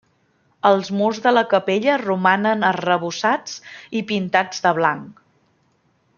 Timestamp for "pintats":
4.13-4.65